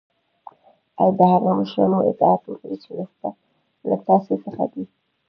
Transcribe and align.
او 1.01 1.07
د 1.17 1.19
هغه 1.31 1.51
مشرانو 1.59 1.99
اطاعت 2.09 2.41
وکړی 2.45 2.77
چی 2.83 2.91
له 3.89 3.95
تاسی 4.07 4.35
څخه 4.45 4.63
دی. 4.73 4.83